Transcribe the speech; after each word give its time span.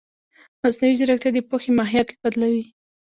مصنوعي 0.63 0.93
ځیرکتیا 0.99 1.31
د 1.33 1.37
پوهې 1.49 1.69
ماهیت 1.77 2.09
بدلوي. 2.21 2.65